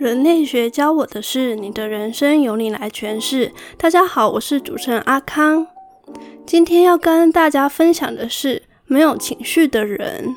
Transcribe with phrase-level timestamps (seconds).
[0.00, 3.52] 人类学教我的是，你的人生由你来诠释。
[3.76, 5.66] 大家好，我是主持人阿康。
[6.46, 10.34] 今天要跟大家分享的是没有情绪的人，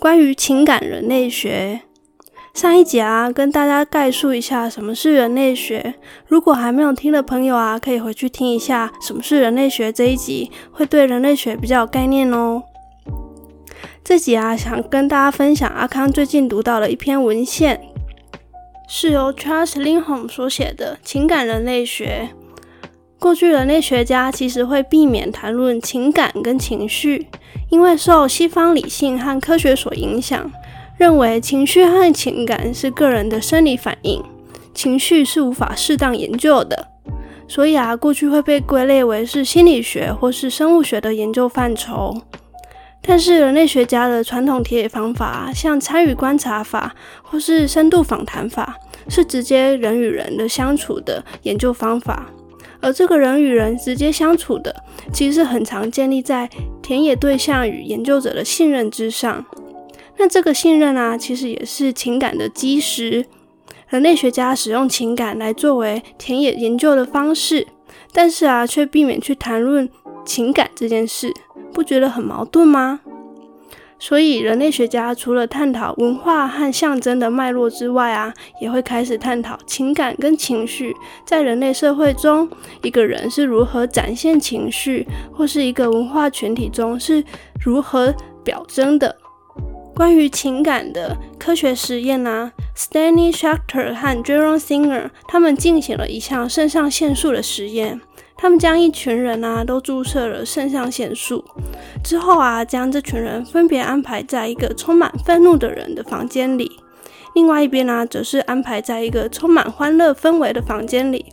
[0.00, 1.82] 关于情感人类学。
[2.52, 5.94] 上一集啊，跟大家概述一下什么是人类学。
[6.26, 12.64] 如果还没有听的朋友啊，可以回去听一下什么是人类学这一集，会对人类学比较有概念哦。
[14.02, 17.80] 这集啊，想跟大家分享阿康最近读到的一篇文献。
[18.90, 22.30] 是由 Charles Lindholm 所写的情感人类学。
[23.18, 27.26] 过去人类学家其实会避免谈论情感跟情绪，
[27.68, 30.50] 因为受西方理性和科学所影响，
[30.96, 34.22] 认为情绪和情感是个人的生理反应，
[34.72, 36.88] 情绪是无法适当研究的。
[37.46, 42.22] 所以啊，过去会被归类为是心理学或是生物学的研究范畴。
[43.08, 48.76] 但是人类学家的传统田野方法，像参与观察法或是深度访谈法，
[49.08, 52.26] 是直接人与人的相处的研究方法。
[52.82, 56.50] 而这个人与人直接相处的，其实是很常建立在
[56.82, 59.42] 田野对象与研究者的信任之上。
[60.18, 63.24] 那这个信任啊，其实也是情感的基石。
[63.88, 67.66] 人类学家使用情感来作为田野研究的方式，
[68.12, 69.88] 但是啊，却避免去谈论
[70.26, 71.32] 情感这件事。
[71.70, 73.00] 不觉得很矛盾吗？
[73.98, 80.94] 所以人类学家除了探讨文化和象征的脉络之外啊，也会开始探讨情感跟情绪
[81.26, 82.48] 在人类社会中，
[82.82, 87.24] 一个人是如何展现情绪，或是一个文化群体中是
[87.60, 89.16] 如何表征的。
[89.94, 98.00] 关于情感的科学实验啊，Stanley Schachter 和 Jerome Singer 他们进行了一项肾上腺素的实验。
[98.40, 101.44] 他们将一群人啊都注射了肾上腺素，
[102.04, 106.70] 之后啊将这群人分别安排在一个充满愤怒的人的房间里，
[107.34, 111.26] 另外一边呢则是安排在一个充满欢乐氛围的房间里。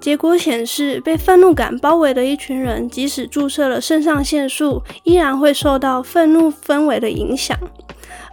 [0.00, 7.56] 结果显示，被愤怒感包围的一群人，即使注射了肾上腺素，依然会受到愤怒氛围的影响。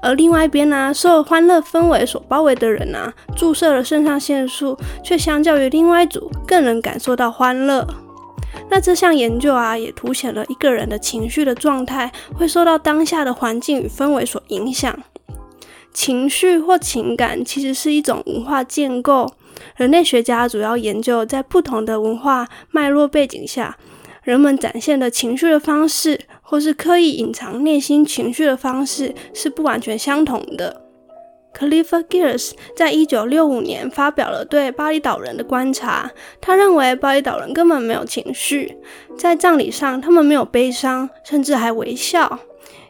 [0.02, 7.88] 而另外一边呢、受欢乐氛围所包围的人呢、注射了肾上腺素，却相较于另外一组更能感受到欢乐。
[8.70, 14.98] 那这项研究啊，也凸显了一个人的情绪的状态会受到当下的环境与氛围所影响。
[15.94, 19.34] 情绪或情感其实是一种文化建构。
[19.76, 23.78] 人类学家主要研究在不同的文化脉络背景下，
[24.24, 30.82] 人们展现的情绪的方式，或是刻意隐藏内心情绪的方式，是不完全相同的。
[31.58, 38.78] Clifford Geertz 在一九六五年发表了对巴厘岛人的观察，他认为巴厘岛人根本没有情绪，
[39.18, 42.40] 在葬礼上他们没有悲伤，甚至还微笑。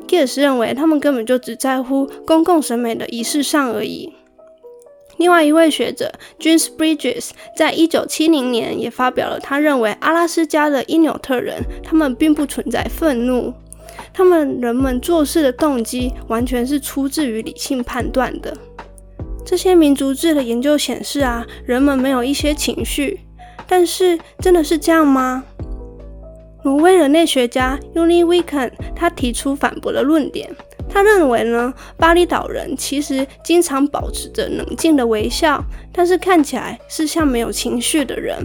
[0.08, 4.12] Geertz 认为他们根本就只在乎公共审美的仪式上而已。
[5.22, 13.54] 另外一位学者 James Bridges 在一九七零年也发表了，他认为阿拉斯加的因纽特人，他们并不存在愤怒，
[14.12, 18.52] 他们人们做事的动机完全是出自于理性判断的。
[19.46, 23.20] 这些民族志的研究显示啊，人们没有一些情绪，
[23.68, 25.44] 但是真的是这样吗？
[26.64, 30.50] 挪威人类学家 Uni Viken 他提出反驳的论点。
[30.94, 35.64] 他认为呢，巴厘岛人其实经常保持着冷静的微笑，
[35.94, 38.38] 但是看起来是像没有情绪的人。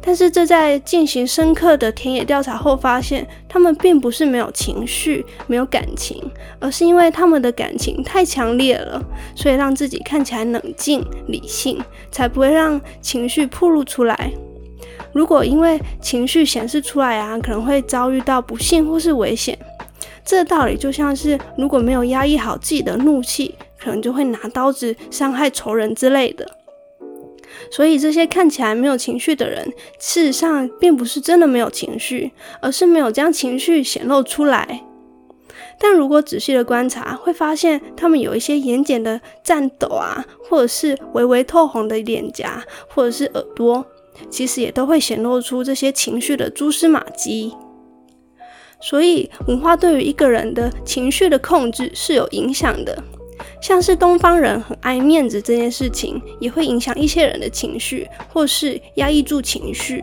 [0.00, 6.22] 但是这在进行深刻的田野调查后发现，他们并不是没有情绪、没有感情，
[6.58, 9.02] 而是因为他们的感情太强烈了，
[9.34, 11.78] 所以让自己看起来冷静理性，
[12.10, 14.32] 才不会让情绪暴露出来。
[15.12, 19.58] 如果因为情绪显示出来啊，可能会遭遇到不幸或是危险。
[20.24, 26.46] 这道理就像是，如果没有压抑好自己的怒气，可能就会拿刀子伤害仇人之类的。
[27.70, 29.64] 所以，这些看起来没有情绪的人，
[29.98, 34.84] 事实上并不是真的没有情绪，而是没有将情绪显露出来。
[35.78, 43.84] 但如果仔细的观察，会发现他们有一些眼睑的颤抖啊，或者是微微透红的脸颊，或者是耳朵，
[44.30, 47.52] 其实也都会显露出这些情绪的蛛丝马迹。
[48.82, 53.02] 所以，文化对于一个人的情绪的控制是有影响的。
[53.60, 60.02] 像是东方人很爱面子这件事情，也会影响一些人的情绪，或是压抑住情绪。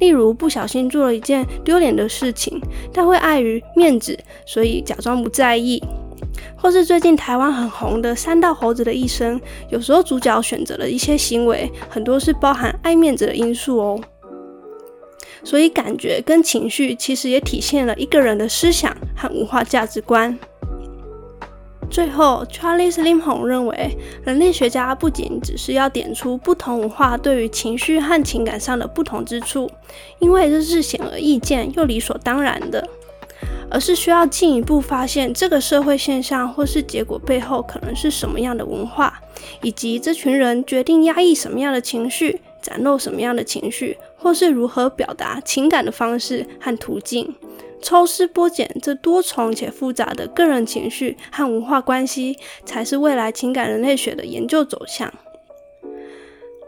[0.00, 2.60] 例如，不小心做了一件丢脸的事情，
[2.92, 5.82] 但会碍于面子，所以假装不在意。
[6.56, 9.38] 或是最近台湾很红的《三道猴子的一生》，
[9.70, 14.00] 有时候主角选择了一些行为，很多是包含爱面子的因素哦。
[15.42, 20.38] 所以，感觉跟情绪其实也体现了一个人的思想和文化价值观。
[21.90, 29.70] 最后，Charles Lindholm 认为，人类学家不仅只是要点出不同文化对于情绪和情感上的不同之处，
[30.18, 32.88] 因为这是显而易见又理所当然的，
[33.70, 39.20] 而是需要进一步发现这个社会现象或是结果背后可能是什么样的文化，
[39.62, 47.34] 以及这群人决定压抑什么样的情绪，展露什么样的情绪，或是如何表达情感的方式和途径。
[47.82, 55.12] 抽丝剥茧，这多重且复杂的个人情绪和文化关系，才是未来情感人类学的研究走向。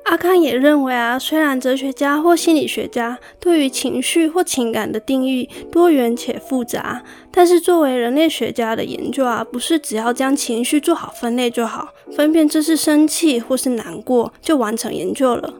[0.04, 7.02] 阿康也认为啊，虽然哲学家或心理学家对于情绪或情感的定义多元且复杂，
[7.32, 15.54] 但是作为人类学家的研究啊，不是只要将情绪做好分类就好，分辨这是生气或是难过就完成研究了。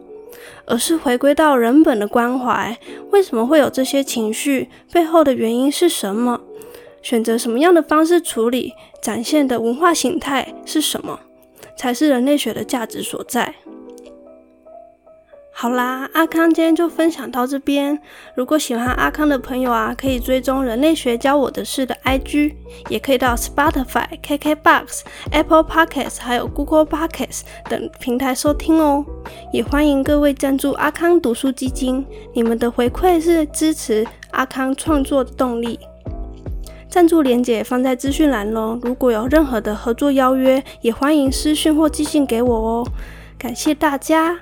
[0.67, 2.79] 而是回归到人本的关怀，
[3.11, 4.69] 为什么会有这些情绪？
[4.93, 6.41] 背后的原因是什么？
[7.03, 8.73] 选择什么样的方式处理？
[9.01, 11.21] 展现的文化形态是什么？
[11.77, 13.55] 才是人类学的价值所在。
[15.67, 18.01] 好啦，阿康今天就分享到这边。
[18.37, 22.55] 如果喜欢阿康的朋友啊，可以追踪人类学教我的事的 IG，
[22.89, 25.01] 也可以到 Spotify、KKBox、
[25.33, 29.05] Apple Podcasts 还有 Google Podcasts 等平台收听哦。
[29.53, 35.81] 也欢迎各位赞助阿康读书基金，你们的回馈是支持阿康创作的动力。
[36.89, 38.79] 赞助链接放在资讯栏喽。
[38.85, 42.89] 如果有任何的合作邀约，也欢迎私讯或寄信给我哦。
[43.37, 44.39] 感谢大家。